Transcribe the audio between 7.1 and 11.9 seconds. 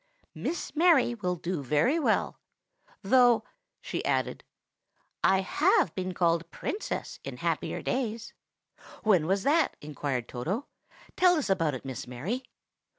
in happier days." "When was that?" inquired Toto. "Tell us about it,